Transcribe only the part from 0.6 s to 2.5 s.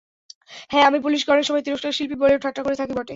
হ্যাঁ, আমি পুলিশকে অনেক সময় তিরস্কার শিল্পী বলেও